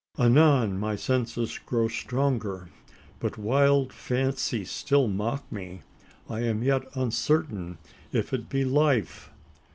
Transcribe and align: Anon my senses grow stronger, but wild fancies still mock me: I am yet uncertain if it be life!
Anon 0.17 0.79
my 0.79 0.95
senses 0.95 1.59
grow 1.63 1.87
stronger, 1.87 2.69
but 3.19 3.37
wild 3.37 3.93
fancies 3.93 4.71
still 4.71 5.07
mock 5.07 5.43
me: 5.51 5.81
I 6.27 6.39
am 6.39 6.63
yet 6.63 6.85
uncertain 6.95 7.77
if 8.11 8.33
it 8.33 8.49
be 8.49 8.65
life! 8.65 9.29